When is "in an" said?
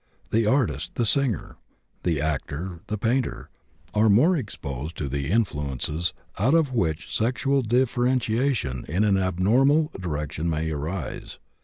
8.89-9.15